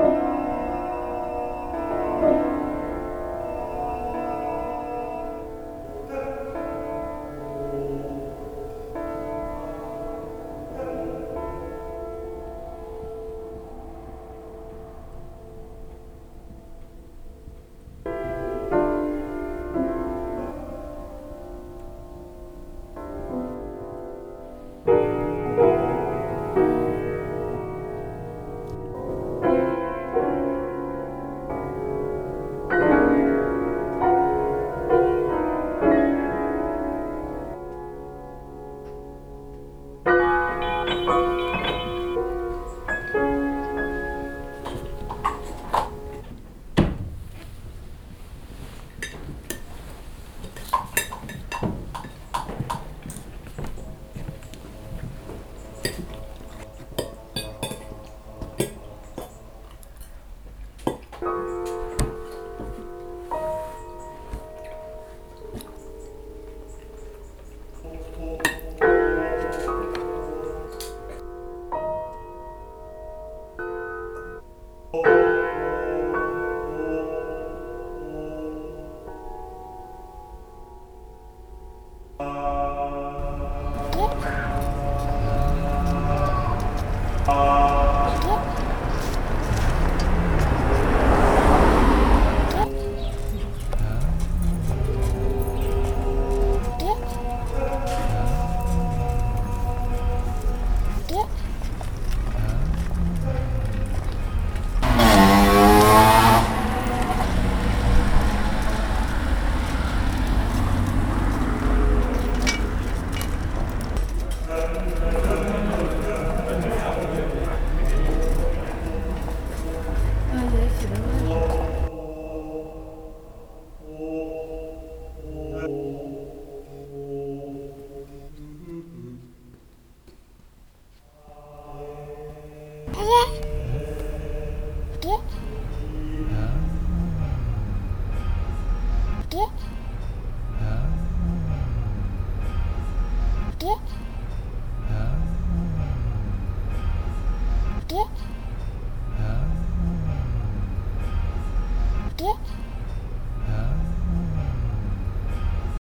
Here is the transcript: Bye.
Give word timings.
Bye. 0.00 0.39